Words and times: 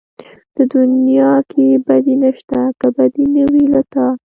په 0.53 0.61
دنيا 0.73 1.33
کې 1.51 1.67
بدي 1.87 2.15
نشته 2.23 2.59
که 2.79 2.87
بدي 2.97 3.25
نه 3.35 3.43
وي 3.51 3.63
له 3.73 3.81
تا 3.91 4.07